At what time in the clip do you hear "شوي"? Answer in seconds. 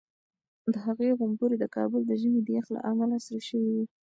3.49-3.69